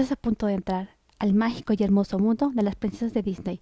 Estás 0.00 0.12
a 0.12 0.16
punto 0.16 0.46
de 0.46 0.54
entrar 0.54 0.96
al 1.18 1.34
mágico 1.34 1.74
y 1.76 1.82
hermoso 1.82 2.18
mundo 2.18 2.50
de 2.54 2.62
las 2.62 2.74
princesas 2.74 3.12
de 3.12 3.20
Disney, 3.20 3.60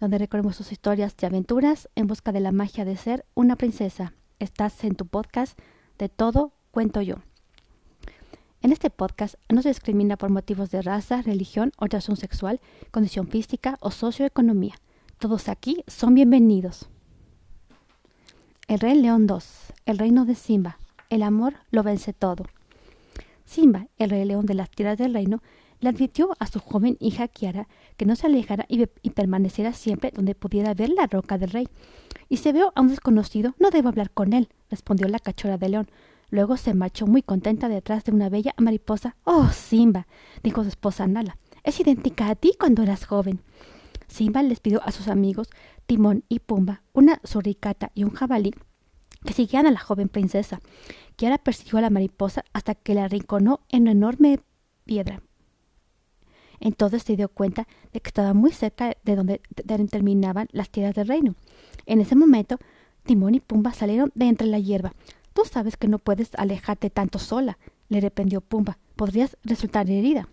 donde 0.00 0.18
recorremos 0.18 0.56
sus 0.56 0.72
historias 0.72 1.14
y 1.22 1.26
aventuras 1.26 1.88
en 1.94 2.08
busca 2.08 2.32
de 2.32 2.40
la 2.40 2.50
magia 2.50 2.84
de 2.84 2.96
ser 2.96 3.24
una 3.34 3.54
princesa. 3.54 4.12
Estás 4.40 4.82
en 4.82 4.96
tu 4.96 5.06
podcast 5.06 5.56
de 5.96 6.08
todo 6.08 6.50
cuento 6.72 7.02
yo. 7.02 7.18
En 8.62 8.72
este 8.72 8.90
podcast 8.90 9.36
no 9.48 9.62
se 9.62 9.68
discrimina 9.68 10.16
por 10.16 10.28
motivos 10.30 10.72
de 10.72 10.82
raza, 10.82 11.22
religión, 11.22 11.70
orientación 11.76 12.16
sexual, 12.16 12.60
condición 12.90 13.28
física 13.28 13.78
o 13.80 13.92
socioeconomía. 13.92 14.74
Todos 15.20 15.48
aquí 15.48 15.84
son 15.86 16.16
bienvenidos. 16.16 16.88
El 18.66 18.80
Rey 18.80 19.00
León 19.00 19.28
2, 19.28 19.48
El 19.84 19.98
Reino 19.98 20.24
de 20.24 20.34
Simba. 20.34 20.80
El 21.10 21.22
amor 21.22 21.54
lo 21.70 21.84
vence 21.84 22.12
todo. 22.12 22.44
Simba, 23.44 23.86
el 23.98 24.10
Rey 24.10 24.24
León 24.24 24.46
de 24.46 24.54
las 24.54 24.68
tierras 24.68 24.98
del 24.98 25.14
reino, 25.14 25.40
le 25.80 25.88
advirtió 25.88 26.30
a 26.38 26.46
su 26.46 26.60
joven 26.60 26.96
hija 27.00 27.28
Kiara 27.28 27.68
que 27.96 28.06
no 28.06 28.16
se 28.16 28.26
alejara 28.26 28.66
y, 28.68 28.86
permaneciera 29.10 29.72
siempre 29.72 30.10
donde 30.14 30.34
pudiera 30.34 30.74
ver 30.74 30.90
la 30.90 31.06
roca 31.06 31.38
del 31.38 31.50
rey. 31.50 31.68
Y 32.28 32.38
si 32.38 32.52
veo 32.52 32.72
a 32.74 32.80
un 32.80 32.88
desconocido, 32.88 33.54
no 33.58 33.70
debo 33.70 33.88
hablar 33.88 34.10
con 34.10 34.32
él, 34.32 34.48
respondió 34.70 35.08
la 35.08 35.18
cachorra 35.18 35.58
de 35.58 35.68
león. 35.68 35.88
Luego 36.30 36.56
se 36.56 36.74
marchó 36.74 37.06
muy 37.06 37.22
contenta 37.22 37.68
detrás 37.68 38.04
de 38.04 38.12
una 38.12 38.28
bella 38.28 38.54
mariposa. 38.58 39.16
Oh, 39.24 39.48
Simba, 39.52 40.06
dijo 40.42 40.62
su 40.62 40.68
esposa 40.68 41.06
Nala, 41.06 41.38
es 41.62 41.78
idéntica 41.78 42.28
a 42.28 42.34
ti 42.34 42.52
cuando 42.58 42.82
eras 42.82 43.04
joven. 43.04 43.40
Simba 44.08 44.42
les 44.42 44.60
pidió 44.60 44.82
a 44.82 44.92
sus 44.92 45.08
amigos 45.08 45.48
Timón 45.86 46.24
y 46.28 46.40
Pumba, 46.40 46.82
una 46.92 47.20
suricata 47.24 47.92
y 47.94 48.04
un 48.04 48.10
jabalí, 48.10 48.52
que 49.24 49.32
siguieran 49.32 49.66
a 49.66 49.70
la 49.70 49.80
joven 49.80 50.08
princesa. 50.08 50.60
Kiara 51.16 51.38
persiguió 51.38 51.78
a 51.78 51.82
la 51.82 51.90
mariposa 51.90 52.44
hasta 52.52 52.74
que 52.74 52.94
la 52.94 53.04
arrinconó 53.04 53.60
en 53.68 53.82
una 53.82 53.92
enorme 53.92 54.40
piedra. 54.84 55.22
Entonces 56.60 57.02
se 57.02 57.16
dio 57.16 57.28
cuenta 57.28 57.66
de 57.92 58.00
que 58.00 58.08
estaba 58.08 58.34
muy 58.34 58.52
cerca 58.52 58.96
de 59.04 59.16
donde 59.16 59.40
terminaban 59.90 60.48
las 60.52 60.70
tierras 60.70 60.94
del 60.94 61.08
reino. 61.08 61.34
En 61.86 62.00
ese 62.00 62.16
momento, 62.16 62.58
Timón 63.04 63.34
y 63.34 63.40
Pumba 63.40 63.72
salieron 63.72 64.12
de 64.14 64.26
entre 64.26 64.46
la 64.46 64.58
hierba. 64.58 64.92
Tú 65.32 65.42
sabes 65.44 65.76
que 65.76 65.88
no 65.88 65.98
puedes 65.98 66.30
alejarte 66.36 66.90
tanto 66.90 67.18
sola, 67.18 67.58
le 67.88 68.00
reprendió 68.00 68.40
Pumba. 68.40 68.78
Podrías 68.96 69.36
resultar 69.44 69.90
herida. 69.90 70.28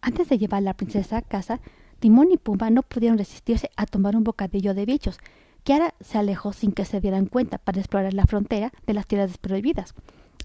Antes 0.00 0.28
de 0.28 0.38
llevar 0.38 0.58
a 0.58 0.62
la 0.62 0.74
princesa 0.74 1.18
a 1.18 1.22
casa, 1.22 1.60
Timón 2.00 2.30
y 2.32 2.36
Pumba 2.36 2.70
no 2.70 2.82
pudieron 2.82 3.18
resistirse 3.18 3.70
a 3.76 3.86
tomar 3.86 4.16
un 4.16 4.24
bocadillo 4.24 4.74
de 4.74 4.86
bichos. 4.86 5.18
Kiara 5.64 5.94
se 6.00 6.18
alejó 6.18 6.52
sin 6.52 6.72
que 6.72 6.84
se 6.84 7.00
dieran 7.00 7.26
cuenta 7.26 7.58
para 7.58 7.80
explorar 7.80 8.14
la 8.14 8.26
frontera 8.26 8.72
de 8.86 8.94
las 8.94 9.06
tierras 9.06 9.38
prohibidas. 9.38 9.94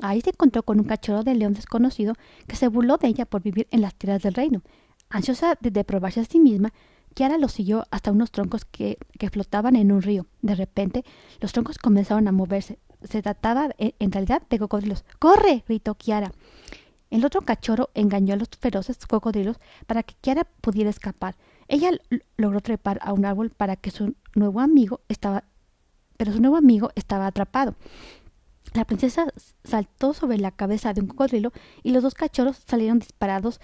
Ahí 0.01 0.21
se 0.21 0.31
encontró 0.31 0.63
con 0.63 0.79
un 0.79 0.85
cachorro 0.85 1.23
de 1.23 1.35
león 1.35 1.53
desconocido 1.53 2.15
que 2.47 2.55
se 2.55 2.67
burló 2.67 2.97
de 2.97 3.07
ella 3.07 3.25
por 3.25 3.41
vivir 3.41 3.67
en 3.71 3.81
las 3.81 3.95
tierras 3.95 4.21
del 4.21 4.33
reino. 4.33 4.61
Ansiosa 5.09 5.57
de, 5.59 5.83
probarse 5.83 6.21
a 6.21 6.25
sí 6.25 6.39
misma, 6.39 6.73
Kiara 7.13 7.37
lo 7.37 7.49
siguió 7.49 7.85
hasta 7.91 8.11
unos 8.11 8.31
troncos 8.31 8.65
que, 8.65 8.97
que, 9.19 9.29
flotaban 9.29 9.75
en 9.75 9.91
un 9.91 10.01
río. 10.01 10.25
De 10.41 10.55
repente, 10.55 11.03
los 11.39 11.51
troncos 11.51 11.77
comenzaron 11.77 12.27
a 12.27 12.31
moverse. 12.31 12.79
Se 13.03 13.21
trataba 13.21 13.69
en 13.77 14.11
realidad 14.11 14.43
de 14.49 14.59
cocodrilos. 14.59 15.03
¡Corre! 15.19 15.63
gritó 15.67 15.95
Kiara. 15.95 16.31
El 17.09 17.25
otro 17.25 17.41
cachorro 17.41 17.89
engañó 17.93 18.33
a 18.33 18.37
los 18.37 18.47
feroces 18.57 19.05
cocodrilos 19.05 19.57
para 19.85 20.03
que 20.03 20.15
Kiara 20.21 20.45
pudiera 20.61 20.89
escapar. 20.89 21.35
Ella 21.67 21.91
logró 22.37 22.61
trepar 22.61 22.99
a 23.01 23.11
un 23.11 23.25
árbol 23.25 23.49
para 23.49 23.75
que 23.75 23.91
su 23.91 24.15
nuevo 24.33 24.61
amigo 24.61 25.01
estaba 25.09 25.43
pero 26.21 26.33
su 26.33 26.39
nuevo 26.39 26.55
amigo 26.55 26.91
estaba 26.93 27.25
atrapado. 27.25 27.73
La 28.73 28.85
princesa 28.85 29.27
saltó 29.63 30.13
sobre 30.13 30.37
la 30.37 30.51
cabeza 30.51 30.93
de 30.93 31.01
un 31.01 31.07
cocodrilo 31.07 31.51
y 31.83 31.91
los 31.91 32.03
dos 32.03 32.13
cachorros 32.13 32.61
salieron 32.65 32.99
disparados 32.99 33.59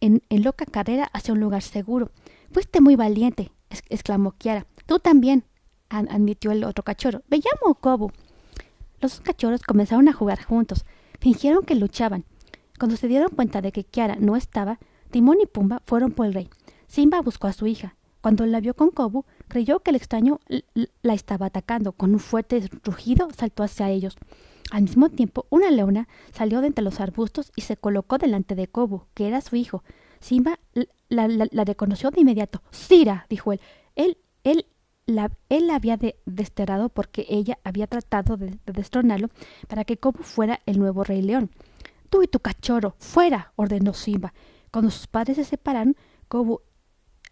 en, 0.00 0.22
loca 0.30 0.66
carrera 0.66 1.08
hacia 1.12 1.32
un 1.34 1.40
lugar 1.40 1.62
seguro. 1.62 2.10
Fuiste 2.50 2.80
muy 2.80 2.96
valiente, 2.96 3.52
exclamó 3.88 4.32
Kiara. 4.32 4.66
Tú 4.86 4.98
también, 4.98 5.44
admitió 5.88 6.50
el 6.50 6.64
otro 6.64 6.84
cachorro. 6.84 7.22
Me 7.28 7.38
llamo 7.38 7.74
Kobu. 7.76 8.10
Los 9.00 9.12
dos 9.12 9.20
cachorros 9.20 9.62
comenzaron 9.62 10.08
a 10.08 10.12
jugar 10.12 10.42
juntos. 10.42 10.84
Fingieron 11.20 11.64
que 11.64 11.74
luchaban. 11.74 12.24
Cuando 12.78 12.96
se 12.96 13.08
dieron 13.08 13.30
cuenta 13.30 13.60
de 13.62 13.72
que 13.72 13.84
Kiara 13.84 14.16
no 14.16 14.36
estaba, 14.36 14.78
Timón 15.10 15.38
y 15.40 15.46
Pumba 15.46 15.82
fueron 15.86 16.12
por 16.12 16.26
el 16.26 16.34
rey. 16.34 16.50
Simba 16.86 17.20
buscó 17.22 17.46
a 17.46 17.52
su 17.52 17.66
hija. 17.66 17.96
Cuando 18.20 18.44
la 18.46 18.60
vio 18.60 18.74
con 18.74 18.90
Kobu, 18.90 19.24
creyó 19.48 19.80
que 19.80 19.90
el 19.90 19.96
extraño 19.96 20.40
la 21.02 21.14
estaba 21.14 21.46
atacando. 21.46 21.92
Con 21.92 22.12
un 22.12 22.20
fuerte 22.20 22.68
rugido 22.84 23.28
saltó 23.36 23.62
hacia 23.62 23.90
ellos. 23.90 24.16
Al 24.70 24.82
mismo 24.82 25.08
tiempo, 25.08 25.46
una 25.50 25.70
leona 25.70 26.08
salió 26.32 26.60
de 26.60 26.66
entre 26.68 26.84
los 26.84 27.00
arbustos 27.00 27.52
y 27.56 27.62
se 27.62 27.76
colocó 27.76 28.18
delante 28.18 28.54
de 28.54 28.68
Kobu, 28.68 29.04
que 29.14 29.26
era 29.26 29.40
su 29.40 29.56
hijo. 29.56 29.82
Simba 30.20 30.58
la, 31.08 31.64
reconoció 31.64 32.10
de 32.10 32.20
inmediato. 32.20 32.62
Sira, 32.70 33.26
dijo 33.30 33.52
él. 33.52 33.60
Él, 33.96 34.18
él, 34.44 34.66
la, 35.06 35.30
él 35.48 35.70
había 35.70 35.98
desterrado 36.26 36.90
porque 36.90 37.26
ella 37.28 37.58
había 37.64 37.86
tratado 37.86 38.36
de, 38.36 38.58
destronarlo 38.66 39.30
para 39.68 39.84
que 39.84 39.96
Kobu 39.96 40.22
fuera 40.22 40.60
el 40.66 40.78
nuevo 40.78 41.02
rey 41.02 41.22
león. 41.22 41.50
Tú 42.10 42.22
y 42.22 42.28
tu 42.28 42.40
cachorro, 42.40 42.94
fuera, 42.98 43.52
ordenó 43.56 43.94
Simba. 43.94 44.34
Cuando 44.70 44.90
sus 44.90 45.06
padres 45.06 45.36
se 45.36 45.44
separaron, 45.44 45.96
Kobu, 46.28 46.60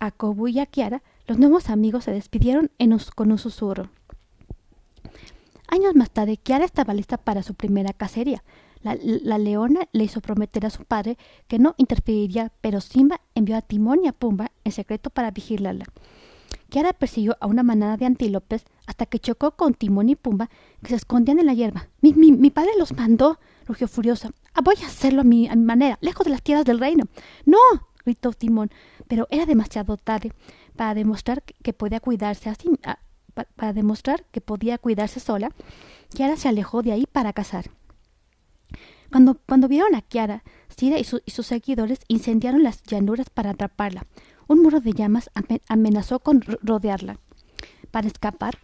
a 0.00 0.10
Kobu 0.10 0.48
y 0.48 0.58
a 0.58 0.66
Kiara, 0.66 1.02
los 1.26 1.38
nuevos 1.38 1.70
amigos 1.70 2.04
se 2.04 2.12
despidieron 2.12 2.70
con 3.14 3.32
un 3.32 3.38
susurro. 3.38 3.90
Años 5.68 5.96
más 5.96 6.10
tarde, 6.10 6.36
Kiara 6.36 6.64
estaba 6.64 6.94
lista 6.94 7.16
para 7.16 7.42
su 7.42 7.54
primera 7.54 7.92
cacería. 7.92 8.44
La, 8.82 9.38
leona 9.38 9.88
le 9.90 10.04
hizo 10.04 10.20
prometer 10.20 10.64
a 10.64 10.70
su 10.70 10.84
padre 10.84 11.18
que 11.48 11.58
no 11.58 11.74
interferiría, 11.76 12.52
pero 12.60 12.80
Simba 12.80 13.20
envió 13.34 13.56
a 13.56 13.62
Timón 13.62 14.04
y 14.04 14.08
a 14.08 14.12
Pumba 14.12 14.52
en 14.62 14.70
secreto 14.70 15.10
para 15.10 15.32
vigilarla. 15.32 15.86
Kiara 16.68 16.92
persiguió 16.92 17.36
a 17.40 17.48
una 17.48 17.64
manada 17.64 17.96
de 17.96 18.06
antílopes 18.06 18.64
hasta 18.86 19.06
que 19.06 19.18
chocó 19.18 19.52
con 19.52 19.74
Timón 19.74 20.08
y 20.08 20.14
Pumba, 20.14 20.50
que 20.82 20.90
se 20.90 20.96
escondían 20.96 21.40
en 21.40 21.46
la 21.46 21.54
hierba. 21.54 21.88
Mi, 22.00 22.50
padre 22.50 22.70
los 22.78 22.92
mandó, 22.92 23.40
rugió 23.66 23.88
furiosa. 23.88 24.30
Ah, 24.54 24.60
voy 24.62 24.76
a 24.82 24.86
hacerlo 24.86 25.22
a 25.22 25.24
mi, 25.24 25.48
a 25.48 25.56
mi 25.56 25.64
manera, 25.64 25.98
lejos 26.00 26.24
de 26.24 26.30
las 26.30 26.42
tierras 26.42 26.64
del 26.64 26.78
reino. 26.78 27.06
No, 27.44 27.58
gritó 28.04 28.32
Timón, 28.32 28.70
pero 29.08 29.26
era 29.30 29.46
demasiado 29.46 29.96
tarde 29.96 30.32
para 30.76 30.94
demostrar 30.94 31.42
que 31.42 31.72
podía 31.72 32.00
cuidarse 32.00 32.48
así, 32.48 32.70
para 33.56 33.72
demostrar 33.72 34.24
que 34.30 34.40
podía 34.40 34.78
cuidarse 34.78 35.20
sola, 35.20 35.50
Kiara 36.14 36.36
se 36.36 36.48
alejó 36.48 36.82
de 36.82 36.92
ahí 36.92 37.06
para 37.10 37.32
cazar. 37.32 37.70
Cuando, 39.10 39.34
cuando 39.46 39.68
vieron 39.68 39.94
a 39.94 40.02
Kiara, 40.02 40.42
Sira 40.76 40.98
y, 40.98 41.04
sus 41.04 41.46
seguidores 41.46 42.00
incendiaron 42.08 42.62
las 42.62 42.82
llanuras 42.82 43.30
para 43.30 43.50
atraparla. 43.50 44.06
Un 44.46 44.62
muro 44.62 44.80
de 44.80 44.92
llamas 44.92 45.30
amenazó 45.68 46.20
con 46.20 46.42
rodearla. 46.42 47.18
Para 47.90 48.08
escapar, 48.08 48.58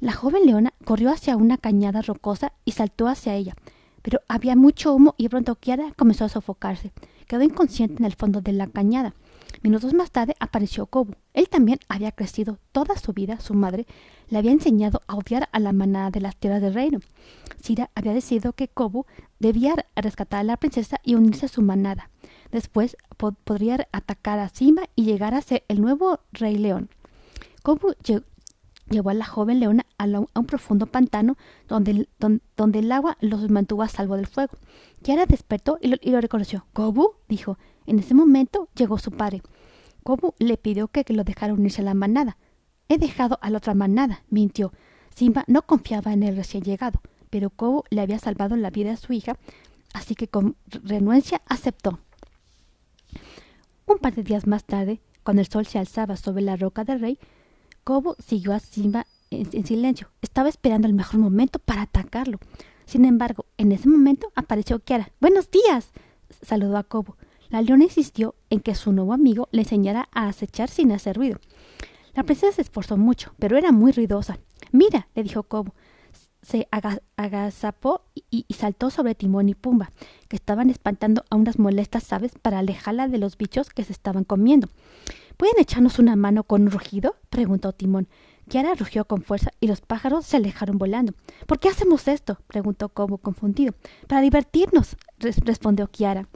la 0.00 0.12
joven 0.12 0.46
leona 0.46 0.72
corrió 0.84 1.10
hacia 1.10 1.36
una 1.36 1.58
cañada 1.58 2.00
rocosa 2.02 2.52
y 2.64 2.72
saltó 2.72 3.06
hacia 3.06 3.34
ella. 3.34 3.54
Pero 4.02 4.20
había 4.28 4.56
mucho 4.56 4.94
humo 4.94 5.14
y 5.16 5.28
pronto 5.28 5.54
Kiara 5.56 5.92
comenzó 5.96 6.24
a 6.24 6.28
sofocarse. 6.28 6.92
Quedó 7.26 7.42
inconsciente 7.42 7.96
en 7.98 8.06
el 8.06 8.14
fondo 8.14 8.40
de 8.40 8.52
la 8.52 8.66
cañada. 8.66 9.14
Minutos 9.62 9.94
más 9.94 10.10
tarde 10.10 10.34
apareció 10.40 10.86
Kobu. 10.86 11.14
Él 11.34 11.48
también 11.48 11.78
había 11.88 12.10
crecido 12.10 12.58
toda 12.72 12.96
su 12.96 13.12
vida. 13.12 13.38
Su 13.38 13.54
madre 13.54 13.86
le 14.28 14.38
había 14.38 14.50
enseñado 14.50 15.02
a 15.06 15.14
odiar 15.14 15.48
a 15.52 15.60
la 15.60 15.72
manada 15.72 16.10
de 16.10 16.20
las 16.20 16.34
tierras 16.34 16.60
del 16.60 16.74
reino. 16.74 16.98
Sira 17.62 17.88
había 17.94 18.12
decidido 18.12 18.54
que 18.54 18.66
Kobu 18.66 19.06
debía 19.38 19.76
rescatar 19.94 20.40
a 20.40 20.44
la 20.44 20.56
princesa 20.56 21.00
y 21.04 21.14
unirse 21.14 21.46
a 21.46 21.48
su 21.48 21.62
manada. 21.62 22.10
Después 22.50 22.96
podría 23.44 23.86
atacar 23.92 24.40
a 24.40 24.48
Simba 24.48 24.82
y 24.96 25.04
llegar 25.04 25.32
a 25.32 25.42
ser 25.42 25.62
el 25.68 25.80
nuevo 25.80 26.18
rey 26.32 26.56
león. 26.56 26.90
Kobu 27.62 27.94
llevó 28.90 29.10
a 29.10 29.14
la 29.14 29.24
joven 29.24 29.60
leona 29.60 29.86
a, 29.96 30.06
un 30.06 30.46
profundo 30.46 30.86
pantano 30.86 31.36
donde, 31.68 32.08
donde, 32.56 32.78
el 32.80 32.90
agua 32.90 33.16
los 33.20 33.48
mantuvo 33.48 33.82
a 33.82 33.88
salvo 33.88 34.16
del 34.16 34.26
fuego. 34.26 34.58
Kiara 35.02 35.24
despertó 35.26 35.78
y 35.80 35.86
lo, 35.86 35.96
y 36.00 36.10
lo 36.10 36.20
reconoció. 36.20 36.66
¿Kobu? 36.72 37.14
dijo. 37.28 37.58
En 37.86 37.98
ese 37.98 38.14
momento 38.14 38.68
llegó 38.74 38.98
su 38.98 39.10
padre. 39.10 39.42
Kobu 40.02 40.34
le 40.38 40.56
pidió 40.56 40.88
que, 40.88 41.04
lo 41.08 41.24
dejara 41.24 41.54
unirse 41.54 41.80
a 41.80 41.84
la 41.84 41.94
manada. 41.94 42.36
He 42.88 42.98
dejado 42.98 43.38
a 43.42 43.50
la 43.50 43.58
otra 43.58 43.74
manada, 43.74 44.22
mintió. 44.28 44.72
Simba 45.14 45.44
no 45.46 45.62
confiaba 45.62 46.12
en 46.12 46.22
el 46.22 46.36
recién 46.36 46.62
llegado, 46.62 47.00
pero 47.30 47.50
Kobu 47.50 47.84
le 47.90 48.00
había 48.00 48.18
salvado 48.18 48.56
la 48.56 48.70
vida 48.70 48.92
a 48.92 48.96
su 48.96 49.12
hija, 49.12 49.36
así 49.92 50.14
que 50.14 50.28
con 50.28 50.56
renuencia 50.68 51.42
aceptó. 51.46 52.00
Un 53.86 53.98
par 53.98 54.14
de 54.14 54.22
días 54.22 54.46
más 54.46 54.64
tarde, 54.64 55.00
cuando 55.22 55.40
el 55.42 55.48
sol 55.48 55.66
se 55.66 55.78
alzaba 55.78 56.16
sobre 56.16 56.42
la 56.42 56.56
roca 56.56 56.84
del 56.84 57.00
rey, 57.00 57.18
Kobu 57.84 58.14
siguió 58.18 58.52
a 58.52 58.60
Simba 58.60 59.06
en, 59.30 59.66
silencio. 59.66 60.10
Estaba 60.20 60.48
esperando 60.48 60.86
el 60.86 60.94
mejor 60.94 61.20
momento 61.20 61.58
para 61.58 61.82
atacarlo. 61.82 62.38
Sin 62.84 63.04
embargo, 63.04 63.46
en 63.56 63.72
ese 63.72 63.88
momento 63.88 64.32
apareció 64.34 64.78
Kiara. 64.80 65.10
Buenos 65.20 65.50
días. 65.50 65.90
saludó 66.42 66.76
a 66.76 66.84
Kobu. 66.84 67.14
La 67.52 67.60
leona 67.60 67.84
insistió 67.84 68.34
en 68.48 68.60
que 68.60 68.74
su 68.74 68.92
nuevo 68.92 69.12
amigo 69.12 69.50
le 69.52 69.60
enseñara 69.60 70.08
a 70.12 70.26
acechar 70.26 70.70
sin 70.70 70.90
hacer 70.90 71.16
ruido. 71.18 71.38
La 72.14 72.22
princesa 72.22 72.56
se 72.56 72.62
esforzó 72.62 72.96
mucho, 72.96 73.34
pero 73.38 73.58
era 73.58 73.72
muy 73.72 73.92
ruidosa. 73.92 74.38
Mira, 74.70 75.08
le 75.14 75.22
dijo 75.22 75.42
Kobo, 75.42 75.74
se 76.40 76.66
agazapó 76.70 78.06
y, 78.30 78.46
saltó 78.54 78.88
sobre 78.88 79.14
Timón 79.14 79.50
y 79.50 79.54
Pumba, 79.54 79.92
que 80.28 80.36
estaban 80.36 80.70
espantando 80.70 81.24
a 81.28 81.36
unas 81.36 81.58
molestas 81.58 82.10
aves 82.14 82.32
para 82.40 82.58
alejarla 82.58 83.06
de 83.06 83.18
los 83.18 83.36
bichos 83.36 83.68
que 83.68 83.84
se 83.84 83.92
estaban 83.92 84.24
comiendo. 84.24 84.68
¿Pueden 85.36 85.58
echarnos 85.58 85.98
una 85.98 86.16
mano 86.16 86.44
con 86.44 86.62
un 86.62 86.70
rugido? 86.70 87.16
preguntó 87.28 87.74
Timón. 87.74 88.08
Kiara 88.48 88.72
rugió 88.74 89.04
con 89.04 89.20
fuerza 89.20 89.50
y 89.60 89.66
los 89.66 89.82
pájaros 89.82 90.24
se 90.24 90.38
alejaron 90.38 90.78
volando. 90.78 91.12
¿Por 91.46 91.60
qué 91.60 91.68
hacemos 91.68 92.08
esto? 92.08 92.38
preguntó 92.46 92.88
Cobo 92.88 93.18
confundido. 93.18 93.74
Para 94.08 94.22
divertirnos, 94.22 94.96
respondió 95.18 95.88
Kiara. 95.88 96.28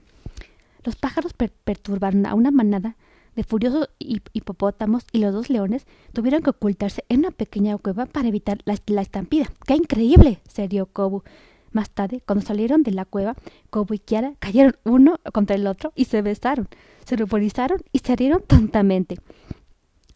Los 0.87 0.95
pájaros 0.95 1.33
perturbaron 1.35 2.27
a 2.27 2.35
una 2.35 2.53
manada 2.53 2.97
de 3.35 3.43
furiosos 3.43 3.91
hipopótamos 3.99 5.05
y 5.11 5.19
los 5.19 5.35
dos 5.35 5.51
leones 5.51 5.85
tuvieron 6.13 6.43
que 6.43 6.51
ocultarse 6.51 7.05
en 7.09 7.19
una 7.19 7.33
pequeña 7.33 7.77
cueva 7.77 8.07
para 8.07 8.29
evitar 8.29 8.59
la, 8.65 9.03
estampida. 9.03 9.47
¡Qué 9.67 9.75
increíble! 9.75 10.39
se 10.49 10.69
rió 10.69 10.87
Kobu. 10.87 11.25
Más 11.73 11.91
tarde, 11.91 12.23
cuando 12.25 12.47
salieron 12.47 12.85
de 12.85 12.93
la 12.93 13.05
cueva, 13.05 13.35
Kobu 13.69 13.95
y 13.95 13.99
Kiara 13.99 14.35
cayeron 14.39 14.77
uno 14.85 15.19
contra 15.33 15.57
el 15.57 15.67
otro 15.67 15.93
y 15.97 16.05
se 16.05 16.23
besaron, 16.23 16.69
se 17.05 17.17
ruborizaron 17.17 17.81
y 17.91 17.99
se 17.99 18.15
rieron 18.15 18.45
tontamente. 18.47 19.17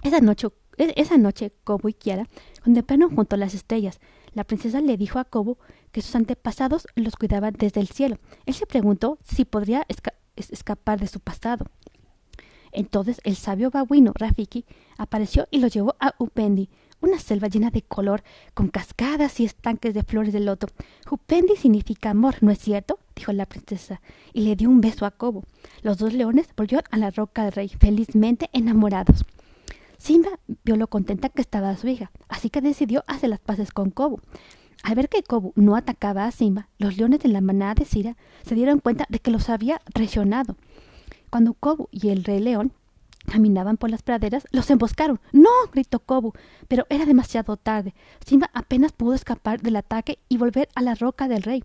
Esa 0.05 0.21
noche, 0.21 0.51
e, 0.79 0.95
esa 0.97 1.19
noche 1.19 1.53
Kobu 1.65 1.89
y 1.89 1.95
Kiara 1.95 2.29
contemplaron 2.63 3.13
junto 3.17 3.35
a 3.35 3.41
las 3.41 3.55
estrellas. 3.55 3.99
La 4.35 4.45
princesa 4.45 4.81
le 4.81 4.97
dijo 4.97 5.19
a 5.19 5.25
Kobu 5.25 5.59
que 5.91 6.01
sus 6.01 6.15
antepasados 6.15 6.87
los 6.95 7.17
cuidaban 7.17 7.55
desde 7.59 7.81
el 7.81 7.89
cielo. 7.89 8.19
Él 8.47 8.55
se 8.55 8.67
preguntó 8.67 9.19
si 9.25 9.45
podría 9.45 9.85
escapar 10.51 10.99
de 10.99 11.07
su 11.07 11.21
pasado. 11.21 11.67
Entonces 12.73 13.21
el 13.25 13.37
sabio 13.37 13.71
babuino 13.71 14.13
Rafiki 14.15 14.65
apareció 14.97 15.49
y 15.51 15.59
lo 15.59 15.69
llevó 15.69 15.97
a 16.01 16.15
Upendi, 16.19 16.69
una 17.01 17.19
selva 17.19 17.49
llena 17.49 17.71
de 17.71 17.83
color, 17.83 18.23
con 18.55 18.69
cascadas 18.69 19.41
y 19.41 19.45
estanques 19.45 19.95
de 19.95 20.03
flores 20.03 20.33
de 20.33 20.41
loto. 20.41 20.69
Upendi 21.11 21.57
significa 21.57 22.11
amor, 22.11 22.37
¿no 22.43 22.51
es 22.51 22.59
cierto? 22.59 22.99
dijo 23.17 23.33
la 23.33 23.47
princesa, 23.47 24.01
y 24.33 24.43
le 24.43 24.57
dio 24.57 24.69
un 24.69 24.81
beso 24.81 25.07
a 25.07 25.11
Kobo. 25.11 25.45
Los 25.83 25.99
dos 25.99 26.13
leones 26.13 26.49
volvieron 26.57 26.85
a 26.91 26.97
la 26.97 27.11
roca 27.11 27.45
del 27.45 27.53
rey, 27.53 27.69
felizmente 27.69 28.49
enamorados. 28.53 29.25
Simba 29.99 30.31
vio 30.65 30.77
lo 30.77 30.87
contenta 30.87 31.29
que 31.29 31.43
estaba 31.43 31.77
su 31.77 31.89
hija, 31.89 32.11
así 32.29 32.49
que 32.49 32.63
decidió 32.63 33.05
hacer 33.07 33.29
las 33.31 33.41
paces 33.41 33.71
con 33.73 33.91
Kobo. 33.91 34.21
Al 34.83 34.95
ver 34.95 35.09
que 35.09 35.23
Kobo 35.23 35.53
no 35.57 35.77
atacaba 35.77 36.25
a 36.25 36.31
Simba, 36.31 36.69
los 36.79 36.97
leones 36.97 37.21
de 37.21 37.29
la 37.29 37.41
manada 37.41 37.75
de 37.75 37.85
Sira 37.85 38.17
se 38.45 38.55
dieron 38.55 38.81
cuenta 38.81 39.07
de 39.09 39.19
que 39.19 39.31
los 39.31 39.49
había 39.51 39.81
traicionado. 39.93 40.57
Cuando 41.29 41.55
Kobu 41.55 41.89
y 41.91 42.09
el 42.09 42.25
rey 42.25 42.41
león 42.41 42.73
caminaban 43.27 43.77
por 43.77 43.91
las 43.91 44.03
praderas, 44.03 44.47
los 44.51 44.71
emboscaron. 44.71 45.21
¡No! 45.33 45.51
gritó 45.73 46.01
Kobu, 46.01 46.33
pero 46.67 46.87
era 46.89 47.05
demasiado 47.05 47.57
tarde. 47.57 47.95
Simba 48.25 48.51
apenas 48.55 48.93
pudo 48.93 49.15
escapar 49.15 49.61
del 49.61 49.77
ataque 49.77 50.19
y 50.29 50.39
volver 50.39 50.69
a 50.75 50.83
la 50.83 50.95
roca 50.95 51.29
del 51.29 51.43
rey. 51.43 51.63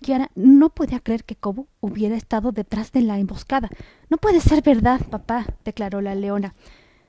Kiara 0.00 0.30
no 0.34 0.70
podía 0.70 1.00
creer 1.00 1.24
que 1.24 1.34
Kobu 1.34 1.66
hubiera 1.80 2.16
estado 2.16 2.52
detrás 2.52 2.92
de 2.92 3.02
la 3.02 3.18
emboscada. 3.18 3.68
No 4.08 4.16
puede 4.16 4.40
ser 4.40 4.62
verdad, 4.62 5.00
papá, 5.10 5.46
declaró 5.64 6.00
la 6.00 6.14
leona. 6.14 6.54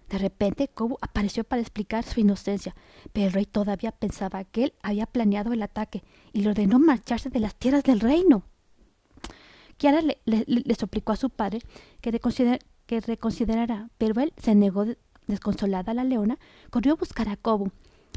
De 0.09 0.17
repente, 0.17 0.67
Kobu 0.67 0.97
apareció 1.01 1.43
para 1.43 1.61
explicar 1.61 2.03
su 2.03 2.19
inocencia, 2.19 2.75
pero 3.13 3.27
el 3.27 3.33
rey 3.33 3.45
todavía 3.45 3.91
pensaba 3.91 4.43
que 4.43 4.65
él 4.65 4.73
había 4.81 5.05
planeado 5.05 5.53
el 5.53 5.61
ataque 5.61 6.03
y 6.33 6.41
le 6.41 6.49
ordenó 6.49 6.79
marcharse 6.79 7.29
de 7.29 7.39
las 7.39 7.55
tierras 7.55 7.83
del 7.83 7.99
reino. 7.99 8.43
Kiara 9.77 10.01
le, 10.01 10.75
suplicó 10.77 11.13
a 11.13 11.15
su 11.15 11.29
padre 11.29 11.61
que, 12.01 12.11
reconsiderara, 12.11 13.89
pero 13.97 14.19
él 14.19 14.33
se 14.37 14.53
negó 14.53 14.85
desconsolada. 15.27 15.93
La 15.93 16.03
leona 16.03 16.37
corrió 16.69 16.93
a 16.93 16.97
buscar 16.97 17.29
a 17.29 17.37
Kobu. 17.37 17.71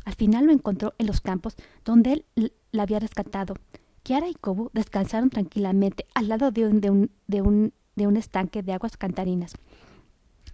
Al 0.05 0.15
final 0.15 0.47
lo 0.47 0.53
encontró 0.53 0.95
en 0.99 1.07
los 1.07 1.21
campos 1.21 1.55
donde 1.85 2.25
él 2.35 2.53
la 2.73 2.83
había 2.83 2.99
rescatado. 2.99 3.55
Kiara 4.03 4.29
y 4.29 4.35
Kobu 4.35 4.71
descansaron 4.73 5.31
tranquilamente 5.31 6.07
al 6.15 6.29
lado 6.29 6.51
de 6.51 6.67
un, 6.67 8.17
estanque 8.17 8.63
de 8.63 8.73
aguas 8.73 8.97
cantarinas. 8.97 9.55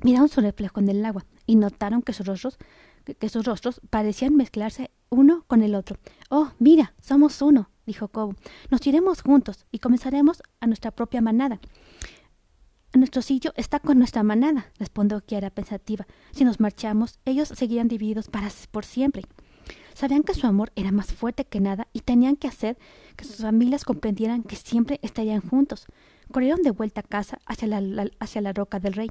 Miraron 0.02 0.28
su 0.28 0.40
reflejo 0.40 0.80
en 0.80 0.88
el 0.88 1.04
agua 1.04 1.24
y 1.46 1.56
notaron 1.56 2.02
que 2.02 2.12
sus 2.12 2.26
rostros, 2.26 2.58
que 3.04 3.28
sus 3.28 3.44
rostros 3.44 3.80
parecían 3.90 4.36
mezclarse 4.36 4.90
uno 5.10 5.44
con 5.46 5.62
el 5.62 5.74
otro. 5.74 5.96
Oh, 6.30 6.52
mira, 6.58 6.94
somos 7.00 7.42
uno, 7.42 7.70
dijo 7.86 8.08
Kobu. 8.08 8.34
Nos 8.70 8.86
iremos 8.86 9.22
juntos 9.22 9.66
y 9.72 9.78
comenzaremos 9.78 10.42
a 10.60 10.66
nuestra 10.66 10.90
propia 10.90 11.20
manada. 11.20 11.58
Nuestro 12.94 13.20
sitio 13.20 13.52
está 13.56 13.80
con 13.80 13.98
nuestra 13.98 14.22
manada, 14.22 14.72
respondió 14.78 15.20
Kiara 15.20 15.50
pensativa. 15.50 16.06
Si 16.32 16.44
nos 16.44 16.58
marchamos, 16.58 17.18
ellos 17.26 17.48
seguirían 17.48 17.88
divididos 17.88 18.28
para 18.28 18.48
por 18.70 18.84
siempre. 18.84 19.24
Sabían 19.94 20.22
que 20.22 20.32
su 20.32 20.46
amor 20.46 20.72
era 20.74 20.90
más 20.90 21.12
fuerte 21.12 21.44
que 21.44 21.60
nada 21.60 21.88
y 21.92 22.00
tenían 22.00 22.36
que 22.36 22.48
hacer 22.48 22.78
que 23.16 23.24
sus 23.24 23.36
familias 23.36 23.84
comprendieran 23.84 24.42
que 24.42 24.56
siempre 24.56 25.00
estarían 25.02 25.40
juntos. 25.40 25.86
Corrieron 26.32 26.62
de 26.62 26.70
vuelta 26.70 27.00
a 27.00 27.04
casa 27.04 27.40
hacia 27.46 27.68
la, 27.68 28.10
hacia 28.20 28.40
la 28.40 28.52
roca 28.52 28.80
del 28.80 28.94
rey. 28.94 29.08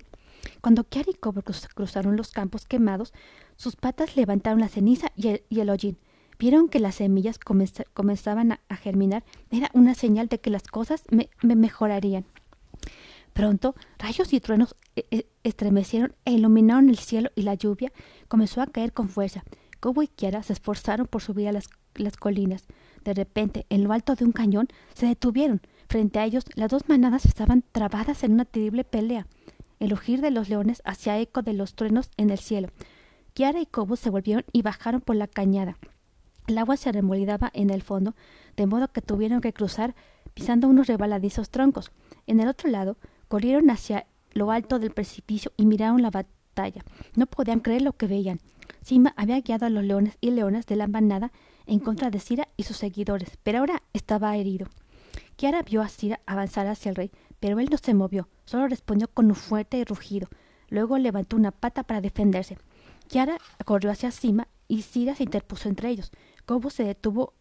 Cuando 0.62 0.84
Kiara 0.84 1.12
y 1.12 1.14
Kobo 1.16 1.44
cruzaron 1.76 2.18
los 2.18 2.32
campos 2.32 2.66
quemados, 2.66 3.14
sus 3.56 3.76
patas 3.76 4.16
levantaron 4.16 4.60
la 4.60 4.70
ceniza 4.70 5.12
y 5.16 5.28
el, 5.30 5.44
y 5.50 5.60
el 5.60 5.70
hollín 5.70 5.98
vieron 6.40 6.70
que 6.70 6.80
las 6.80 6.96
semillas 6.96 7.40
comenzaban 7.40 8.52
a, 8.52 8.76
germinar, 8.76 9.24
era 9.50 9.70
una 9.74 9.96
señal 9.96 10.28
de 10.28 10.40
que 10.40 10.50
las 10.50 10.64
cosas 10.64 11.04
me, 11.10 11.30
mejorarían. 11.42 12.26
Pronto, 13.34 13.76
rayos 14.00 14.34
y 14.34 14.40
truenos 14.40 14.76
e, 14.96 15.06
e, 15.12 15.28
estremecieron 15.44 16.16
e 16.26 16.32
iluminaron 16.32 16.90
el 16.90 16.98
cielo 16.98 17.30
y 17.36 17.44
la 17.44 17.54
lluvia 17.54 17.92
comenzó 18.28 18.62
a 18.62 18.68
caer 18.68 18.94
con 18.94 19.10
fuerza. 19.10 19.44
Cobo 19.80 20.02
y 20.02 20.08
Kiara 20.08 20.42
se 20.42 20.54
esforzaron 20.54 21.06
por 21.06 21.22
subir 21.22 21.48
a 21.48 21.52
las, 21.52 21.70
las 21.96 22.18
colinas. 22.18 22.66
De 23.04 23.14
repente, 23.14 23.66
en 23.70 23.84
lo 23.84 23.94
alto 23.94 24.16
de 24.16 24.26
un 24.26 24.32
cañón, 24.32 24.68
se 24.96 25.06
detuvieron. 25.06 25.62
Frente 25.88 26.20
a 26.20 26.26
ellos, 26.26 26.46
las 26.56 26.72
dos 26.72 26.90
manadas 26.90 27.26
estaban 27.26 27.64
trabadas 27.72 28.24
en 28.24 28.34
una 28.34 28.46
terrible 28.46 28.84
pelea. 28.84 29.28
El 29.80 29.92
rugir 29.92 30.22
de 30.22 30.32
los 30.32 30.50
leones 30.50 30.82
hacía 30.86 31.20
eco 31.20 31.42
de 31.42 31.54
los 31.54 31.76
truenos 31.76 32.10
en 32.18 32.30
el 32.30 32.40
cielo. 32.40 32.70
Kiara 33.34 33.62
y 33.62 33.66
Cobo 33.66 33.96
se 33.96 34.10
volvieron 34.10 34.44
y 34.52 34.64
bajaron 34.64 35.02
por 35.02 35.16
la 35.16 35.28
cañada. 35.28 35.78
El 36.48 36.58
agua 36.58 36.78
se 36.78 36.90
arremolinaba 36.90 37.52
en 37.54 37.70
el 37.70 37.84
fondo, 37.84 38.16
de 38.56 38.66
modo 38.66 38.88
que 38.88 39.02
tuvieron 39.02 39.42
que 39.42 39.54
cruzar 39.54 39.96
pisando 40.34 40.68
unos 40.68 40.88
rebaladizos 40.88 41.50
troncos. 41.50 41.92
En 42.26 42.40
el 42.40 42.48
otro 42.48 42.70
lado, 42.70 42.98
corrieron 43.28 43.70
hacia 43.70 44.08
lo 44.32 44.52
alto 44.52 44.80
del 44.80 44.92
precipicio 44.92 45.52
y 45.58 45.66
miraron 45.66 46.02
la 46.02 46.10
batalla. 46.10 46.84
No 47.16 47.28
podían 47.28 47.60
creer 47.60 47.82
lo 47.82 47.94
que 47.94 48.08
veían. 48.08 48.40
Sima 48.82 49.14
había 49.18 49.42
guiado 49.42 49.66
a 49.66 49.70
los 49.70 49.84
leones 49.84 50.18
y 50.22 50.32
leonas 50.32 50.66
de 50.66 50.76
la 50.76 50.88
manada 50.88 51.32
en 51.66 51.80
contra 51.80 52.10
de 52.10 52.20
Sira 52.20 52.48
y 52.56 52.64
sus 52.64 52.78
seguidores, 52.78 53.38
pero 53.44 53.60
ahora 53.60 53.84
estaba 53.94 54.36
herido. 54.38 54.68
Kiara 55.38 55.62
vio 55.62 55.84
a 55.84 55.88
Sira 55.88 56.20
avanzar 56.26 56.66
hacia 56.66 56.90
el 56.90 56.96
rey, 56.96 57.12
pero 57.40 57.60
él 57.60 57.70
no 57.72 57.78
se 57.78 57.94
movió, 57.94 58.28
solo 58.46 58.68
respondió 58.68 59.08
con 59.08 59.28
un 59.28 59.36
fuerte 59.36 59.86
rugido. 59.86 60.28
Luego 60.70 60.98
levantó 60.98 61.38
una 61.38 61.52
pata 61.52 61.84
para 61.84 62.02
defenderse. 62.02 62.58
Kiara 63.08 63.38
corrió 63.64 63.92
hacia 63.92 64.10
Sima 64.10 64.48
y 64.68 64.82
Sira 64.82 65.16
se 65.16 65.24
interpuso 65.24 65.70
entre 65.70 65.90
ellos. 65.90 66.12
Cobus 66.46 66.74
se 66.74 66.84
detuvo, 66.84 67.36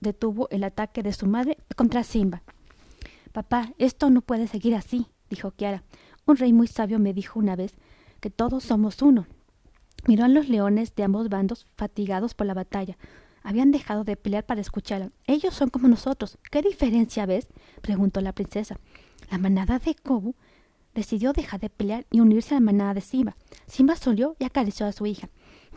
detuvo 0.00 0.48
el 0.50 0.64
ataque 0.64 1.02
de 1.02 1.12
su 1.12 1.26
madre 1.26 1.58
contra 1.76 2.04
Simba. 2.04 2.42
Papá, 3.32 3.72
esto 3.76 4.08
no 4.08 4.22
puede 4.22 4.48
seguir 4.48 4.74
así, 4.74 5.06
dijo 5.28 5.50
Kiara. 5.50 5.84
Un 6.26 6.38
rey 6.38 6.54
muy 6.54 6.68
sabio 6.68 6.98
me 6.98 7.12
dijo 7.12 7.38
una 7.38 7.54
vez 7.54 7.74
que 8.20 8.30
todos 8.30 8.64
somos 8.64 9.02
uno. 9.02 9.26
Miró 10.06 10.24
a 10.24 10.28
los 10.28 10.48
leones 10.48 10.94
de 10.94 11.02
ambos 11.02 11.28
bandos, 11.28 11.66
fatigados 11.76 12.32
por 12.32 12.46
la 12.46 12.54
batalla. 12.54 12.96
Habían 13.42 13.70
dejado 13.70 14.04
de 14.04 14.16
pelear 14.16 14.44
para 14.44 14.60
escucharla. 14.60 15.10
Ellos 15.26 15.54
son 15.54 15.70
como 15.70 15.88
nosotros. 15.88 16.38
¿Qué 16.50 16.62
diferencia 16.62 17.26
ves? 17.26 17.48
preguntó 17.80 18.20
la 18.20 18.32
princesa. 18.32 18.78
La 19.30 19.38
manada 19.38 19.78
de 19.78 19.94
Kobu 19.94 20.34
decidió 20.94 21.32
dejar 21.32 21.60
de 21.60 21.70
pelear 21.70 22.06
y 22.10 22.20
unirse 22.20 22.54
a 22.54 22.58
la 22.58 22.66
manada 22.66 22.94
de 22.94 23.00
Simba. 23.00 23.36
Simba 23.66 23.96
solió 23.96 24.36
y 24.38 24.44
acarició 24.44 24.86
a 24.86 24.92
su 24.92 25.06
hija. 25.06 25.28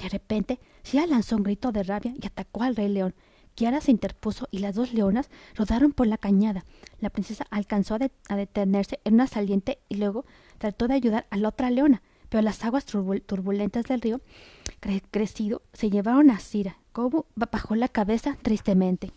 De 0.02 0.10
repente, 0.10 0.60
Sia 0.84 1.06
lanzó 1.06 1.36
un 1.36 1.44
grito 1.44 1.72
de 1.72 1.84
rabia 1.84 2.14
y 2.20 2.26
atacó 2.26 2.64
al 2.64 2.76
rey 2.76 2.90
león. 2.90 3.14
Kiara 3.56 3.82
se 3.82 3.92
interpuso 3.92 4.48
y 4.50 4.60
las 4.60 4.76
dos 4.76 4.94
leonas 4.94 5.30
rodaron 5.56 5.92
por 5.92 6.08
la 6.08 6.18
cañada. 6.18 6.66
La 7.00 7.12
princesa 7.12 7.46
alcanzó 7.52 7.96
a, 7.96 8.36
detenerse 8.36 9.00
en 9.04 9.16
una 9.16 9.28
saliente 9.28 9.80
y 9.90 9.96
luego 9.96 10.26
trató 10.58 10.88
de 10.88 10.96
ayudar 10.96 11.28
a 11.30 11.38
la 11.38 11.50
otra 11.50 11.70
leona, 11.70 12.02
pero 12.34 12.42
las 12.42 12.66
aguas 12.66 12.84
turbulentas 12.84 13.86
del 13.86 14.02
río 14.02 14.20
crecido 15.12 15.62
se 15.72 15.92
llevaron 15.92 16.32
a 16.32 16.40
Sira. 16.40 16.80
Kobu 16.92 17.26
bajó 17.36 17.76
la 17.76 17.88
cabeza 17.88 18.40
tristemente. 18.42 19.12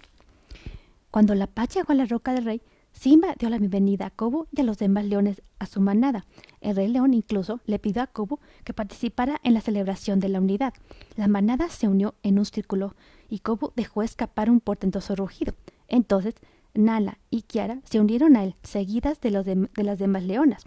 Cuando 1.11 1.35
la 1.35 1.47
paz 1.47 1.71
llegó 1.71 1.93
a 1.93 1.95
la 1.95 2.05
roca 2.05 2.35
del 2.35 2.45
rey, 2.45 2.61
Simba 2.93 3.35
dio 3.39 3.49
la 3.49 3.57
bienvenida 3.57 4.05
a 4.05 4.11
Kobu 4.11 4.49
y 4.55 4.61
a 4.61 4.65
los 4.65 4.77
demás 4.77 5.07
leones 5.07 5.41
a 5.59 5.65
su 5.65 5.81
manada. 5.81 6.27
El 6.61 6.77
rey 6.77 6.89
león 6.89 7.15
incluso 7.15 7.61
le 7.65 7.79
pidió 7.79 8.03
a 8.03 8.07
Kobu 8.07 8.39
que 8.65 8.75
participara 8.75 9.41
en 9.43 9.55
la 9.55 9.63
celebración 9.63 10.21
de 10.21 10.29
la 10.29 10.39
unidad. 10.39 10.75
La 11.17 11.27
manada 11.27 11.71
se 11.71 11.89
unió 11.89 12.17
en 12.23 12.39
un 12.39 12.45
círculo 12.45 12.97
y 13.31 13.39
Kobu 13.39 13.73
dejó 13.77 14.03
escapar 14.03 14.51
un 14.51 14.61
portentoso 14.61 15.17
rugido. 15.17 15.55
Entonces, 15.89 16.35
Nala 16.75 17.17
y 17.31 17.43
Kiara 17.43 17.81
se 17.85 17.99
unieron 17.99 18.37
a 18.37 18.45
él, 18.45 18.57
seguidas 18.63 19.23
de, 19.23 19.31
las 19.31 19.99
demás 19.99 20.23
leonas. 20.23 20.67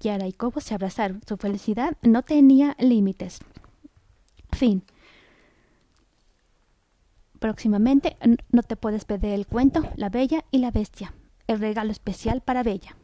Y 0.00 0.32
Kobu 0.32 0.60
se 0.60 0.74
abrazaron. 0.74 1.20
Su 1.26 1.36
felicidad 1.36 1.96
no 2.02 2.22
tenía 2.22 2.76
límites. 2.78 3.40
Fin. 4.52 4.82
próximamente 7.38 8.16
no 8.50 8.62
te 8.62 8.76
puedes 8.76 9.04
perder 9.04 9.34
el 9.34 9.46
cuento 9.46 9.82
La 9.96 10.08
Bella 10.08 10.44
y 10.50 10.58
la 10.58 10.70
Bestia, 10.70 11.12
el 11.46 11.60
regalo 11.60 11.92
especial 11.92 12.40
para 12.40 12.62
Bella. 12.62 12.96